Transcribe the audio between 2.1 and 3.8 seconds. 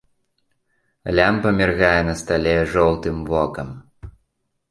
стале жоўтым вокам.